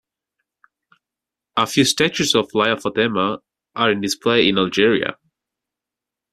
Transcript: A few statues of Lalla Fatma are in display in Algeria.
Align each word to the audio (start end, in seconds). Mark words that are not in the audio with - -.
A 1.55 1.67
few 1.67 1.85
statues 1.85 2.33
of 2.33 2.49
Lalla 2.55 2.75
Fatma 2.79 3.37
are 3.75 3.91
in 3.91 4.01
display 4.01 4.49
in 4.49 4.57
Algeria. 4.57 5.15